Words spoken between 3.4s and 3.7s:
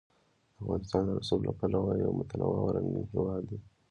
دی.